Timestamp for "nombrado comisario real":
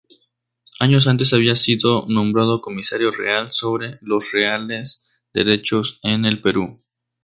2.07-3.51